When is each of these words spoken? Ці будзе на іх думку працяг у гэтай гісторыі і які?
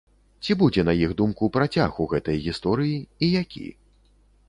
Ці 0.45 0.55
будзе 0.61 0.81
на 0.87 0.95
іх 1.03 1.13
думку 1.19 1.51
працяг 1.59 2.01
у 2.07 2.09
гэтай 2.17 2.37
гісторыі 2.49 2.97
і 3.05 3.35
які? 3.41 3.67